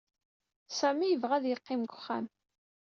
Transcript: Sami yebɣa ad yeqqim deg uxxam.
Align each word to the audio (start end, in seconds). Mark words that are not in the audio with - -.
Sami 0.77 1.07
yebɣa 1.07 1.33
ad 1.37 1.45
yeqqim 1.47 1.81
deg 1.83 1.93
uxxam. 1.97 2.25